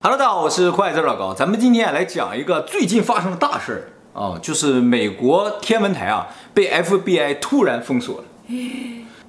[0.00, 1.34] Hello，大家好，我是快字老高。
[1.34, 8.24] 咱们今天来讲一个最近发生的大事儿啊，就是美国天文台啊被 FBI 突然封锁了。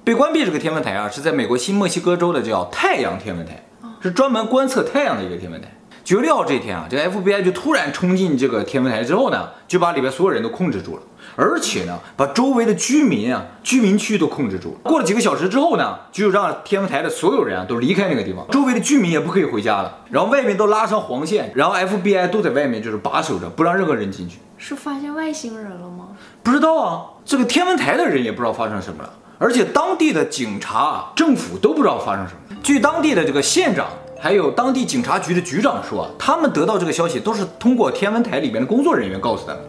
[0.04, 3.64] 被关闭这个天文台啊是在美国新墨西哥州的叫太阳天文台，
[4.00, 5.68] 是专门观测太阳的一个天文台。
[6.10, 11.02] 九月六号这天啊，这个 FBI 就突然冲进这个天文台之后呢，就把里边所有人都控制住了。
[11.36, 14.80] 而且呢，把周围的居民啊、居民区都控制住了。
[14.82, 19.98] 过了几个小时之后呢，就让天文台的所有人啊都离开那个地方，周围的居民也不可以回家了。
[20.10, 24.40] 然后外面都拉上黄线，然后 FBI 都在外面就是把守着，不让任何人进去。
[24.58, 26.08] 是发现外星人了吗？
[26.42, 32.56] 不知道啊，这个天文台的人也不知道发生什么了，而且当地的警察、政府都不知道发生什么。
[32.64, 33.86] 据当地的这个县长
[34.22, 39.62] 还有当地警察局的局长说，他们得到这个消息都是通过天文台里面的工作人员告诉他们。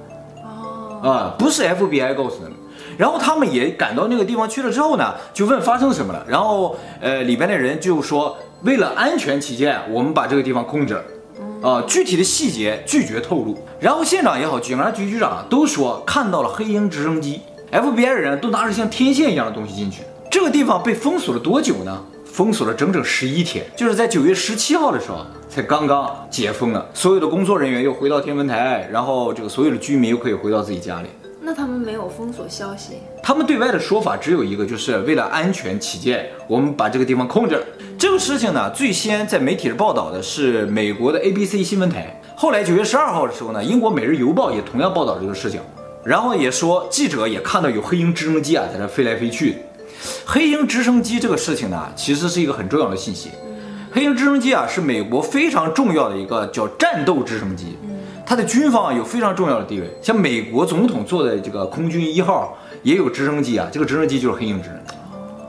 [1.02, 2.52] 啊，不是 FBI 告诉他们，
[2.98, 11.04] 然后他们也赶到那个地方去了之后呢，就问发生什么了，然后呃里边的人就说，为了安全起见，我们把这个地方控制了，
[11.68, 13.58] 啊，具体的细节拒绝透露。
[13.80, 20.03] 然后县长也好，警察局局长都说看到了黑鹰直升机，FBI 的人都拿着像天线一样的东西进去。
[20.30, 22.00] 这个地方被封锁了多久呢？
[22.32, 25.26] 封锁了整整十一天，就是在九月十七号的时候。
[25.54, 31.09] 才刚刚解封了，所有的工作人员又回到天文台，然后这个所有的居民又可以回到自己家里。
[31.42, 32.94] 那他们没有封锁消息？
[33.22, 37.66] 他们对外的说法只有一个，就是为了安全起见，我们把这个地方控制了。
[38.00, 45.59] 这个事情呢，最先在媒体上报道的是美国的 ABC 新闻台，后来九月十二号的时候呢，英国《每日邮报》也同样报道这个事情，
[46.06, 49.58] 然后也说记者也看到有黑鹰直升机啊在那飞来飞去。
[50.25, 53.30] 黑鹰直升机这个事情呢，其实是一个很重要的信息。
[53.91, 57.77] 黑鹰直升机啊，是美国非常重要的一个叫战斗直升机，
[58.25, 59.89] 它的军方有非常重要的地位。
[60.02, 64.95] 像美国总统坐的这个空军一号也有直升机啊，这个直升机就是黑鹰直升机，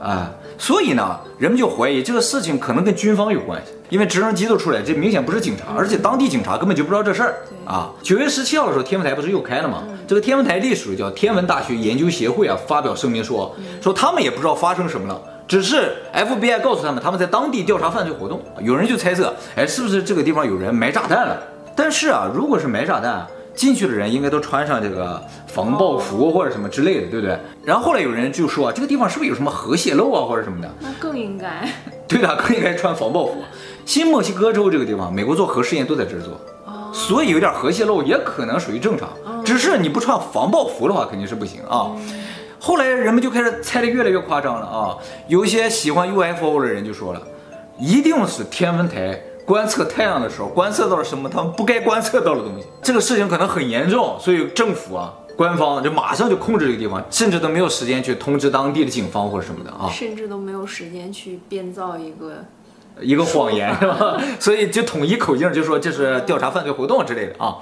[0.01, 0.29] 啊，
[0.63, 7.91] 所以呢，人们就怀疑这个事情可能跟军方有关系，因为直升机都出来，这明显不是警察，而且当地警察根本就不知道这事儿啊。
[8.01, 9.83] 九月十七号的时候，天文台不是又开了吗？
[10.07, 15.21] 这个天文台隶属于叫天文大学研究协会啊，发表声明说，说他们也不知道发生什么了。
[15.49, 18.41] 只是 FBI 告诉他们，他们在当地调查犯罪活动。
[18.61, 21.37] 有人就猜测，哎，是不是这个地方有人埋炸弹了？
[21.75, 27.37] 但是啊，如果是埋炸弹，进去的人应该都穿上这个防爆服或者什么之类的，对不对？
[27.63, 30.69] 然后后来有人就说，这个地方是不是有什么核泄漏啊，或者什么的？
[30.79, 31.67] 那更应该。
[32.07, 33.35] 对的，更应该穿防爆服。
[33.85, 36.39] 新墨西哥州这个地方，美国做核试验都在这儿做，
[36.93, 39.09] 所以有点核泄漏也可能属于正常。
[39.43, 41.91] 只是你不穿防爆服的话，肯定是不行啊。
[42.59, 44.97] 后来人们就开始猜的越来越夸张了啊！
[45.27, 47.21] 有一些喜欢 UFO 的人就说了，
[47.77, 62.45] 一定是天文台观测太阳的时候观测到了什么他们不该观测到的东西，这个事情可能很严重，所以政府啊、官方就马上就控制这个地方，甚至都没有时间去通知当地的警方或者什么的啊，甚至都没有时间去编造一个
[63.01, 64.21] 一个谎言是吧？
[64.39, 67.57] 所以就统一口径就说这是调查犯罪活动之类的啊。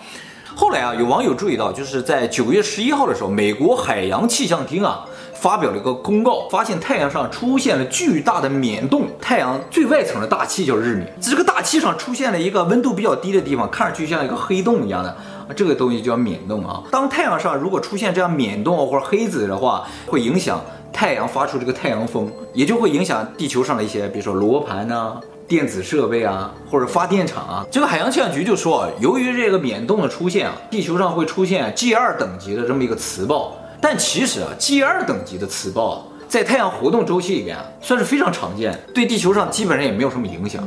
[0.53, 5.05] 后来啊，有网友注意到，就是在九月十一号的时候，美国海洋气象厅啊
[5.41, 15.17] 发表了一个公告，发现太阳上出现了巨大的冕洞，太阳最外层的大气叫日冕，在这个大气上出现了一个温度比较低的地方，看上去像一个黑洞一样的，
[15.55, 16.83] 这个东西叫冕洞啊。
[16.91, 20.61] 当太阳上如果出现这样冕洞或者黑子的话，会影响
[20.93, 33.57] 太阳发出这个太阳风，也就会影响地球上的一些，比如说罗盘呐、电子设备啊，或者发电厂啊，这个海洋气象局就说，由于这个冕洞的出现啊，地球上会出现 G 二等级的这么一个磁暴。
[33.81, 40.63] 但其实啊，G 二等级的磁暴啊，在太阳活动周期里边啊，算是非常常见，对地球上基本上也没有什么影响，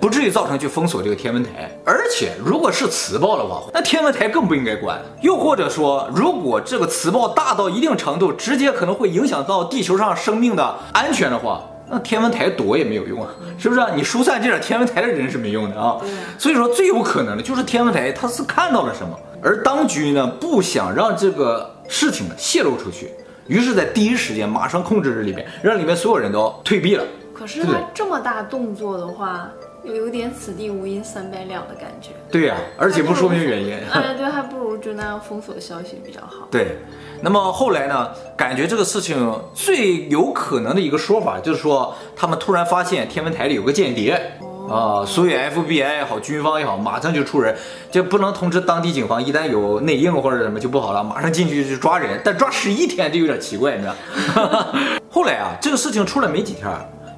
[0.00, 1.68] 不至于造成去封锁这个天文台。
[1.84, 4.98] 而且如果是磁暴的话，那天文台更不应该关。
[5.20, 11.60] 又或者说，如果这个磁暴大到一定程度，直接可能会影响到地球上生命的安全的话。
[11.86, 13.28] 那天文台躲也没有用啊，
[13.58, 13.88] 是不是啊？
[13.94, 15.98] 你疏散这点天文台的人是没用的啊。
[16.38, 23.10] 所以说最有可能的就是天文台他是看到了什么，而当局呢不想让这个事情呢泄露出去，
[23.46, 27.04] 于是，在第一时间马上控制这里面，让里面所有人都退避了。
[27.34, 29.50] 可是他这么大动作的话，
[29.82, 32.10] 又有点此地无银三百两的感觉。
[32.30, 33.74] 对呀、啊，而且不说明原因。
[33.92, 36.48] 哎，对，还不如就那样封锁消息比较好。
[36.50, 36.78] 对。
[37.20, 38.10] 那么后来呢？
[38.36, 44.20] 感觉这个事情最有可能的一个说法就是说，他们突然发现天文台里有个间谍
[44.68, 47.54] 啊，所以 FBI 也好，军方也好，马上就出人，
[47.90, 52.20] 就不能通知当地警方，一旦有内应或者什么就不好了，马上进去就抓人。
[52.24, 53.94] 但抓十一天就有点奇怪，你知道？
[55.10, 56.68] 后来啊，这个事情出来没几天，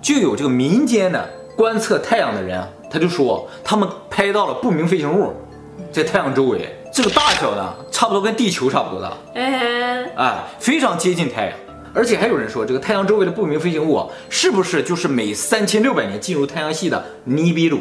[0.03, 5.33] 就有这个民间的观测太阳的人啊，他就说他们拍到了不明飞行物
[5.93, 6.75] 在太阳周围。
[6.93, 11.53] 这个大小呢，差不多跟地球差不多大，哎，非常接近太阳，
[11.97, 17.81] 而且还有人说，这个太阳周围的不明飞行物啊，是不是就是每三千六百年进入太阳系的尼比鲁？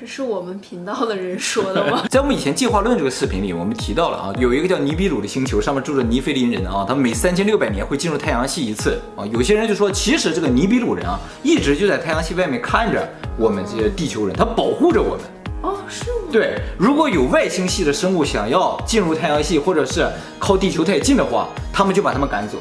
[0.00, 2.04] 这是我们频道的人说的吗？
[2.08, 9.26] 在我们以前进化论这个视频里，我们提到了啊，有一个叫尼比鲁的星球，上面住着尼菲林人啊，他们每三千六百年会进入太阳系一次啊。
[9.30, 13.06] 有些人就说，其实这个尼比鲁人啊，一直就在太阳系外面看着
[13.36, 15.20] 我们这些地球人，他保护着我们。
[15.60, 16.28] 哦，是吗？
[16.32, 22.56] 对，如果有外星系的生物想要进入太阳系，或者是靠地球太近的话，他们就把他们赶走。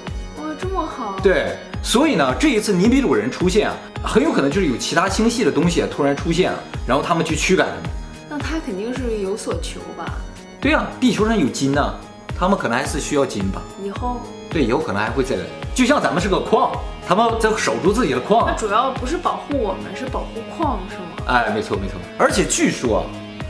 [0.64, 1.20] 哇，这么好。
[1.22, 7.84] 对，所以呢，这一次尼比鲁人出现啊，很有可能就是有其他星系的东西啊突然出现了，然后他们去驱赶他们。
[8.30, 10.14] 那他肯定是有所求吧？
[10.60, 11.96] 对呀、啊，地球上有金呢、啊，
[12.38, 13.62] 他们可能还是需要金吧。
[13.84, 14.22] 以后？
[14.50, 15.44] 对，以后可能还会再来。
[15.76, 16.72] 就像咱们是个矿，
[17.08, 18.46] 他们在守住自己的矿。
[18.48, 21.26] 那主要不是保护我们，是保护矿，是吗？
[21.28, 22.00] 哎，没错没错。
[22.18, 23.06] 而且据说，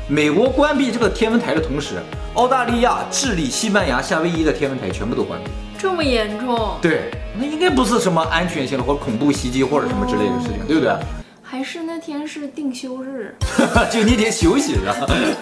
[0.07, 2.01] 美国关闭这个天文台的同时，
[2.35, 5.51] 澳大利亚、智利、西班牙、夏威夷的天文台全部都关闭。
[5.83, 6.77] 这么严重？
[6.81, 10.95] 对，那应该不是什么安全性的或者恐怖袭击或者什么之类的事情，哦、对不对？
[11.43, 13.35] 还是那天是定休日，
[13.91, 14.95] 就那天休息是吧？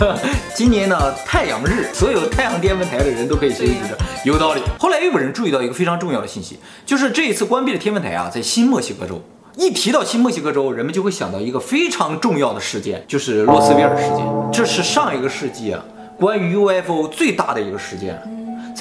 [0.56, 3.96] 今年呢，太阳日，所有太阳天文台的人都可以休息的，
[4.26, 4.62] 有道理。
[4.80, 6.58] 后来又有人注意到一个非常重要的信息，
[6.88, 9.22] 就是这一次关闭的天文台啊，在新墨西哥州。
[9.58, 14.26] 一提到新墨西哥州，人们就会想到一个非常重要的事件，就是洛斯威尔事件。
[14.52, 15.86] 这是上一个世纪啊，
[16.20, 18.20] 关于 UFO 最大的一个事件。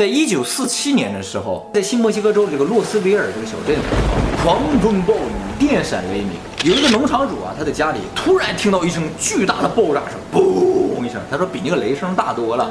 [0.01, 6.31] 在一九四七年的时候，在新墨西哥州这个洛斯维尔这个小镇上，狂风暴雨，电闪雷鸣。
[6.65, 12.71] 有一个农场主啊，他在家里突然听到一声巨大的爆炸声，嘣一声，他说比那个雷声大多了。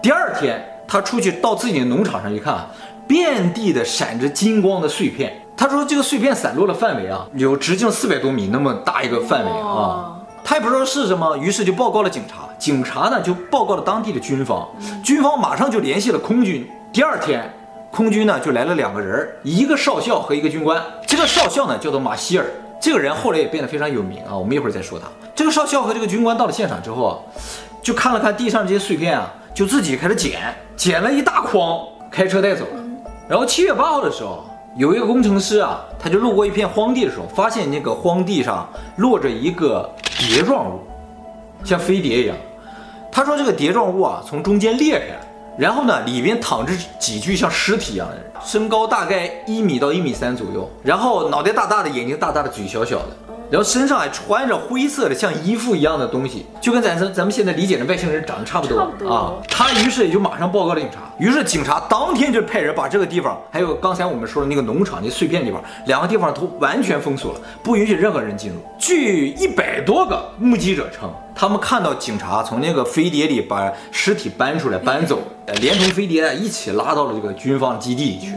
[0.00, 2.64] 第二天，他出去到自己的农场上一看，
[3.08, 5.32] 遍地的闪着金光的碎片。
[5.56, 12.47] 他说这个碎片散落的范围啊，有直径四百多米那么大一个范围啊，他也不知道是什么，于是就报告了警察。
[12.58, 14.68] 警察呢就报告了当地的军方，
[15.02, 16.68] 军方马上就联系了空军。
[16.92, 17.48] 第二天，
[17.92, 20.82] 空军呢就来了两个人，一个少校和一个军官。
[21.06, 22.46] 这个少校呢叫做马歇尔。
[22.80, 25.06] 这个人后来也变得非常有名啊，我们一会儿再说他。
[25.34, 27.14] 这个少校和这个军官到了现场之后啊，
[27.82, 31.80] 就看了看地上这些碎片啊，就自己开始捡，捡了一大筐，
[32.10, 32.64] 开车带走。
[33.28, 34.44] 然后七月八号的时候，
[34.76, 39.88] 有一个工程师啊，他就路过一片荒地的时候，发现那个荒地上落着一个
[40.18, 40.80] 碟状物，
[41.64, 42.36] 像飞碟一样。
[43.10, 45.20] 他说这个碟状物啊，从中间裂开了。
[45.58, 53.08] 然后呢，里边躺着几具像尸体一样的人，身高大概一米到一米三左右，然后脑袋大大的，眼睛大大的，嘴小小的，
[53.50, 58.78] 然后身上还穿着灰色的像衣服一样的东西，就跟咱咱咱们现在理解的外星人长得差不多，
[59.08, 59.34] 啊。
[59.48, 68.56] 他于是也就马上报告了警察，于是警察当天就派人把这个地方，还有刚才我们说的那个农场那碎片地方，两个地方都完全封锁了，不允许任何人进入。
[68.78, 71.10] 据一百多个目击者称。
[71.40, 78.32] 他们看到警察从那个飞碟里把尸体搬出来搬走，呃，连同飞碟一起拉到了这个军方基地里去。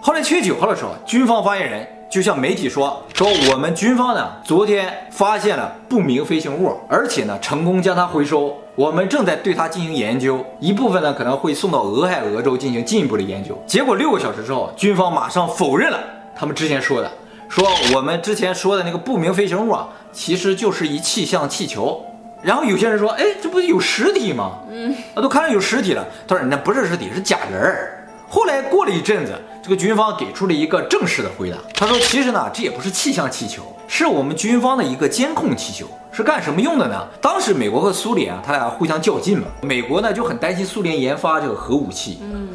[0.00, 8.54] 后来七月九号的时候，军方发言人就向媒体说：“说我们军方呢，昨天发现了不明飞行物，而且呢，成功将它回收。
[8.74, 15.98] 我们正在对它进行研究，一部分呢可能会送到俄亥俄州进行进一步的研究。”结果六个小时之后，军方马上否认了
[16.36, 17.10] 他们之前说的，
[17.48, 22.04] 说我们之前说的那个不明飞行物啊，其实就是一气象气球。
[22.42, 24.58] 然后有些人说，哎，这不是有实体吗？
[24.70, 26.06] 嗯，啊，都看到有实体了。
[26.28, 28.06] 他说，那不是实体，是假人儿。
[28.28, 29.32] 后来过了一阵子，
[29.62, 31.56] 这个军方给出了一个正式的回答。
[31.72, 35.86] 他说，其实呢，这也不是气象气球，是我们军方的一个监控气球。
[36.10, 37.06] 是干什么用的呢？
[37.22, 39.46] 当时美国和苏联啊，他俩互相较劲嘛。
[39.62, 42.48] 美国呢就很担心苏联研发这个核武器，嗯，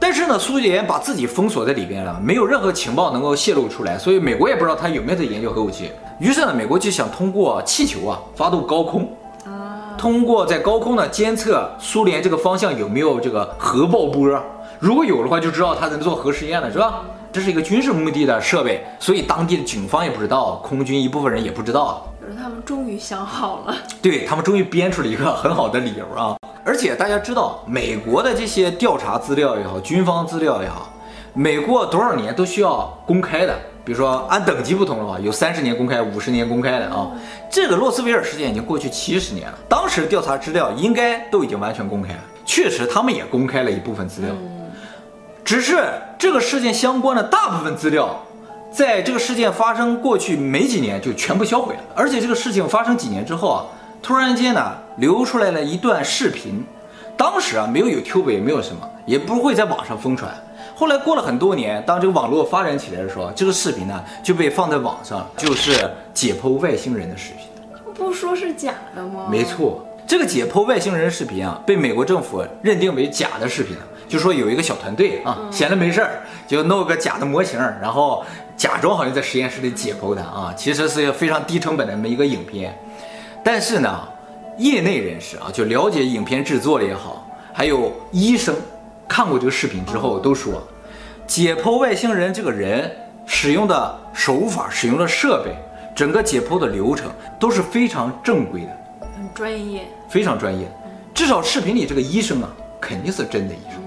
[0.00, 5.90] 但是呢，苏联把自己封锁在里边了，没有任何情报能够泄露出来，所以美国也不知道他有没有在研究核武器。
[6.18, 9.08] 于是呢，美国就想通过气球啊发动高空。
[9.96, 14.30] 通过在高空呢监测苏联这个方向有没有这个核爆波，
[14.80, 17.02] 如果有的话，就知道他在做核实验了，是吧？
[17.32, 22.06] 这是一个军事目的的设备，所以当地的警方也不知道，空军一部分人也不知道。
[22.20, 26.36] 可是他们终于想好了，对，他们终于编出了一个很好的理由啊！
[26.64, 30.92] 而且大家知道，美国的这些调查资料也好，军方资料也好，
[31.34, 33.54] 每过多少年都需要公开的。
[33.84, 37.10] 比如说按等级不同的话，有三十年公开、五十年公开的啊。
[37.50, 42.20] 这个洛斯维尔事件已经过去七十年了，当时调查资料应该都已经完全公开了。
[42.44, 44.30] 确实，他们也公开了一部分资料，
[45.48, 45.82] 只是
[46.18, 48.22] 这个事件相关的大部分资料，
[48.70, 51.80] 在这个事件发生过去没几年就全部销毁了。
[51.94, 53.64] 而且这个事情发生几年之后啊，
[54.02, 56.62] 突然间呢流出来了一段视频，
[57.16, 60.30] 当时啊没有 YouTube 也没有什么，也不会在网上疯传。
[60.74, 67.46] 后来过了很多年，当这个网络发展起来的时候，这个视频呢就被放在网上，就是解剖外星人的视频。
[67.94, 69.28] 不说是假的吗？
[69.30, 73.74] 没错，这个解剖外星人视频啊，被美国政府认定为假的视频，
[74.08, 78.24] 就说有一个小团队啊，闲着没事儿就弄个假的模型，然后
[78.56, 82.76] 假装好像在实验室里解剖它啊，其实是一个非常低成本的那么一个影片。
[83.44, 84.08] 但是呢，
[84.56, 88.54] 业内人士啊，就了解影片制作的也好，还有医生
[89.06, 90.62] 看过这个视频之后都说，
[91.26, 92.90] 解剖外星人这个人
[93.26, 95.54] 使用的手法、使用的设备，
[95.94, 100.66] 整个解剖的流程都是非常正规的，很专业，非常专业。
[101.14, 102.48] 至少视频里这个医生啊，
[102.80, 103.77] 肯定是真的医生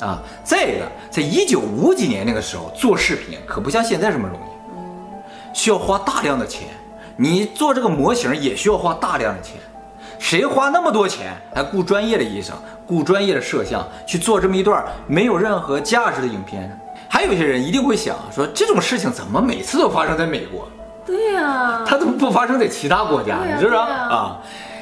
[0.00, 0.22] 啊。
[0.42, 6.68] 再一个，在一九五几年那个时候做视频可不像现在这么容易，需要花大量的钱。
[7.16, 9.56] 你做这个模型也需要花大量的钱，
[10.18, 16.74] 谁花那么多钱还雇专业的医生、雇专业的摄像去做这么一段没有任何价值的影片呢？
[17.08, 20.66] 还有一些人一定会想说，这种事情怎么每次都发生在美国？
[21.04, 23.38] 对呀，它怎么不发生在其他国家？
[23.44, 23.94] 你知道吗？
[23.94, 24.38] 啊，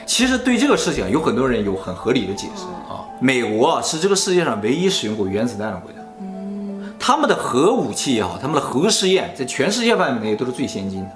[0.09, 3.05] 其实对这个事情有很多人有很合理的解释啊。
[3.21, 11.11] 美国是这个世界上唯一使用过原子弹的国家，嗯，他们的核武器也好，他们的核试验在全世界范围内都是最先进的。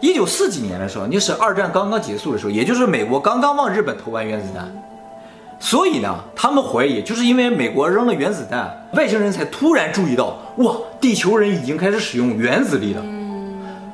[0.00, 4.68] 一九四几年的时候，那是二战刚刚结束的时候，也就是美国刚刚往日本投完原子弹，
[5.60, 13.02] 所以呢，他们怀疑就是因为美国扔了原子弹，外星人才突然注意到，哇，地球人已经开始使用原子力了。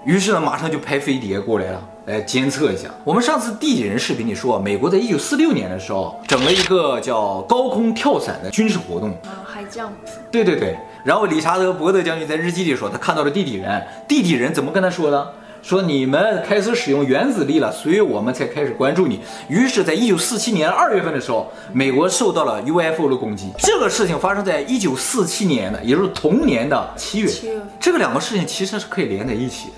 [0.07, 2.89] 于是呢，马上就拍飞碟过来了，来监测一下。
[3.03, 9.11] 我们上次地底人视频里说，美国在一九四六年的时候整了一个叫高空跳伞的军事活动。
[9.25, 9.93] 啊，海降。
[10.31, 10.77] 对对对。
[11.05, 13.83] 然后理查德·伯德将军在日记里说，他看到了地底人。
[14.09, 15.33] 地底人怎么跟他说的？
[15.63, 19.21] 说你们开始使用原子力了，所以我们才开始关注你。
[19.49, 23.51] 于是，在一九四七年二月份的时候，美国受到了 UFO 的攻击。
[23.59, 27.27] 这个事情发生在一九四七年的，也就是同年的七月。
[27.27, 27.59] 七月。
[27.81, 29.75] 这个两个事情其实是可以连在一起的。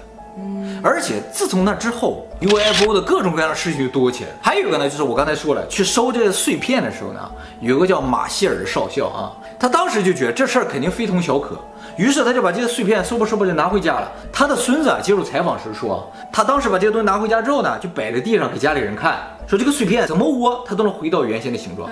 [0.77, 0.81] 嗯。
[0.85, 4.31] 而且自从那之后，UFO 的各种各样的事情就多起来。
[4.41, 7.31] 还有一个呢，就是我刚才说了，去收这些碎片的时候呢，
[7.61, 11.57] 有个叫马歇尔的少校啊，他当时就觉得这事儿肯定非同小可。
[11.97, 14.13] 于是他就把这些碎片收吧收吧就拿回家了。
[14.31, 19.17] 他的孙子啊接受采访时说，他当时把这些东西拿回家之后呢，就摆在地上给家里人看，
[19.47, 21.89] 说这个碎片怎么窝它都能回到原先的形状，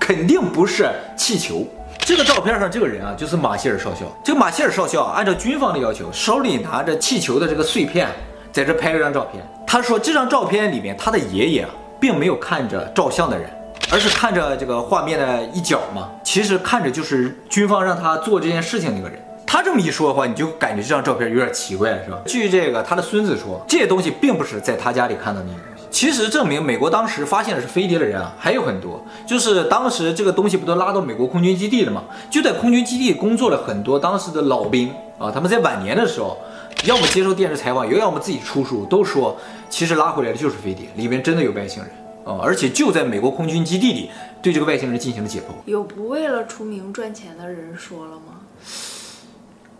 [0.00, 1.66] 肯定不是气球。
[2.06, 4.02] 这个照片上这个人啊，就是马歇尔少校。
[4.22, 8.08] 这个马歇尔少校啊，按照军方的要求，手里拿着气球的这个碎片，
[8.52, 9.44] 在这拍了张照片。
[9.66, 13.50] 他说这张照片里面，他的爷爷啊，并没有看着照相的人。
[13.90, 19.20] 而是看着这个画面的一角嘛，其实看着就是军方让他做这件事情那个人。
[19.44, 22.18] 他这么一说的话，你就感觉这张照片有点奇怪，是吧？
[22.24, 25.75] 据这个他的孙子说，这些东西并不是在他家里看到那些东西。
[25.96, 32.04] 其实证明美国当时发现的是飞碟的人啊还有很多，就是当时这个东西不都拉到美国空军基地了吗？
[32.30, 36.36] 就在空军基地工作了很多当时的老兵啊，他们在晚年的时候，
[36.84, 39.34] 要么接受电视采访，又要么自己出书，都说
[39.70, 41.90] 其实拉回来的就是飞碟，里面真的有外星人。
[42.26, 44.10] 啊，而且就在美国空军基地里，
[44.42, 45.54] 对这个外星人进行了解剖。
[45.64, 48.42] 有不为了出名赚钱的人说了吗？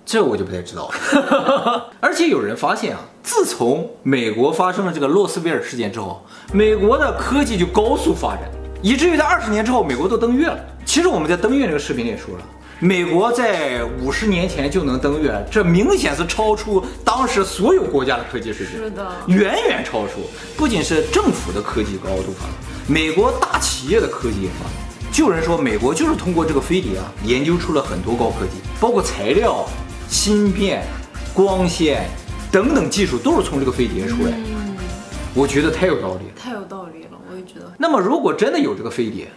[0.07, 1.91] 这我就不太知道了。
[2.01, 8.43] 而且有人发现啊，自从美国发生了这个洛斯威尔事件之后，美国的科技就高速发展，
[8.81, 10.59] 以至于在二十年之后，美国都登月了。
[10.85, 12.45] 其实我们在登月这个视频里也说了。
[12.79, 20.21] 美国在五十年前就能登月，这明显是超出当时所有国家的科技水平，是的，远远超出。
[20.57, 22.55] 不仅是政府的科技高度发展，
[22.87, 24.73] 美国大企业的科技也发展。
[25.11, 29.67] 就有人说，美国就是通过这个飞碟啊，研究出了很多高科技，包括材料、
[30.09, 30.85] 芯片、
[31.35, 32.09] 光纤
[32.51, 34.37] 等等技术，都是从这个飞碟出来的。
[34.37, 34.77] 嗯，
[35.35, 37.73] 我觉得太有道理了，太有道理了，我也觉得。
[37.77, 39.29] 那么，如果真的有这个飞碟，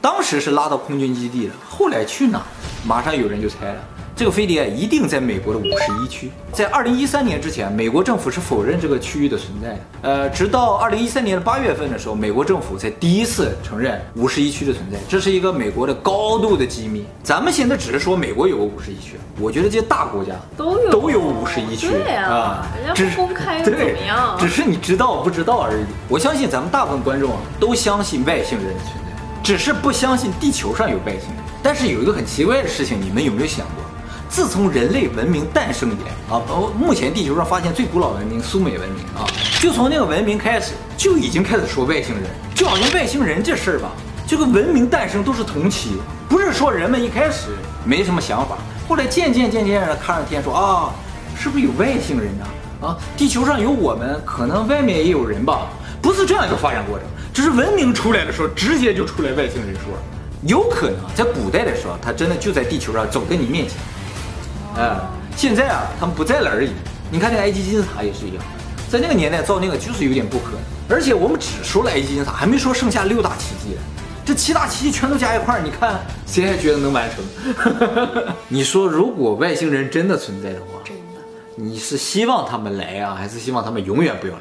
[0.00, 2.42] 当时是拉到空军基地的，后来去哪？
[2.84, 3.84] 马上有人就猜了，
[4.16, 6.30] 这个飞碟一定在美国的五十一区。
[6.50, 9.78] 在二零一三年之前，美国政府是否认这个区域的存在的。
[10.00, 14.96] 呃，直到二零一三年的八月份的时候，美国政府才第一次承认五十一区的存在。
[15.06, 17.04] 这是一个美国的高度的机密。
[17.22, 24.34] 咱们现在只是说美国有个五十一区，我觉得这些大国家都有都有五十一区啊，人家不公开又怎么样？
[24.40, 25.84] 只是你知道不知道而已。
[26.08, 31.44] 我相信咱们大部分观众啊，都相信外星人的存在，只是不相信地球上有外星人。
[31.62, 33.84] 但是有一个很奇怪的事情，你们有没有想过？
[34.28, 39.24] 自从人类文明诞生以来啊，哦，目前地球上发现最古老文明苏美文明啊，
[39.60, 43.90] 就从那个文明开始就已经开始说外星人，就好像外星人这事儿吧，
[44.26, 45.92] 这个文明诞生都是同期，
[46.28, 47.50] 不是说人们一开始
[47.84, 50.90] 没什么想法，后来渐渐渐渐的看上天说啊，
[51.38, 52.44] 是不是有外星人呢？
[52.82, 55.68] 啊，地球上有我们，可能外面也有人吧？
[56.02, 59.94] 不是这样一个发展过程，只是文明出来的时候，直接就出来外星人说。
[60.42, 63.76] 有可能在古代的时候，他真的就在地球上走在你面前，
[64.78, 65.00] 哎，
[65.36, 66.70] 现在啊，他们不在了而已。
[67.10, 68.44] 你看那个埃及金字塔也是一样，
[68.90, 70.60] 在那个年代造那个就是有点不可能。
[70.88, 73.76] 而且我们只说了埃及金字塔，还没说剩下六大奇迹。
[74.24, 77.24] 这七大奇迹全都加一块儿，你看谁还觉得能完成？
[78.48, 81.22] 你说如果外星人真的存在的话，真的，
[81.54, 84.40] 你是希望他们来啊，还是希望他们永远不要来？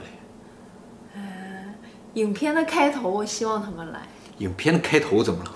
[2.15, 3.99] 影片的开头，我希望他们来。
[4.39, 5.51] 影片的开头怎么了？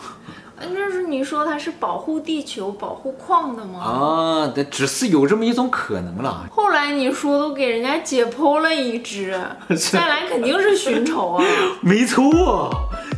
[0.62, 3.80] 嗯，就是你说它是保护地球、保护矿的吗？
[3.80, 6.46] 啊，那只是有这么一种可能了。
[6.51, 9.39] 后来你说都给人家解剖了一只，
[9.92, 11.44] 再来肯定是寻仇啊！
[11.82, 12.70] 没错，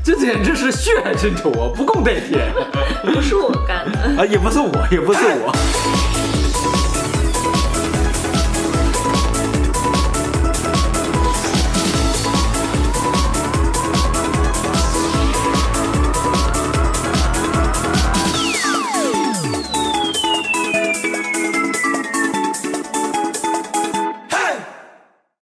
[0.04, 2.52] 这简直是血海深仇啊，不共戴天。
[3.04, 6.11] 不是我干的啊，也不是我，也不是我。